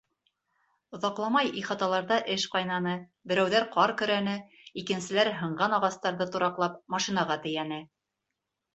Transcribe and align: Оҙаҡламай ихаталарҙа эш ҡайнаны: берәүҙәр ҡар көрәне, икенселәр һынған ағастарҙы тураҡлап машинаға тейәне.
Оҙаҡламай 0.97 1.51
ихаталарҙа 1.61 2.17
эш 2.37 2.47
ҡайнаны: 2.55 2.95
берәүҙәр 3.33 3.69
ҡар 3.77 3.95
көрәне, 4.03 4.35
икенселәр 4.85 5.33
һынған 5.45 5.79
ағастарҙы 5.83 6.31
тураҡлап 6.37 6.85
машинаға 6.99 7.43
тейәне. 7.49 7.85